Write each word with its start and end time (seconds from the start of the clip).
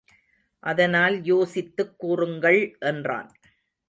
அதனால் 0.63 1.23
யோசித்துக் 1.23 1.99
கூறுங்கள் 1.99 2.77
என்றான். 2.79 3.29